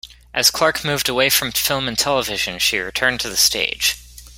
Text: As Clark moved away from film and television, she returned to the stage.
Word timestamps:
As 0.33 0.49
Clark 0.49 0.83
moved 0.83 1.07
away 1.09 1.29
from 1.29 1.51
film 1.51 1.87
and 1.87 1.95
television, 1.95 2.57
she 2.57 2.79
returned 2.79 3.19
to 3.19 3.29
the 3.29 3.37
stage. 3.37 3.97